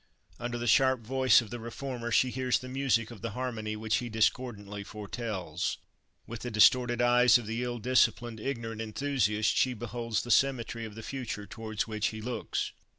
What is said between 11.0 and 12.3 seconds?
future towards which he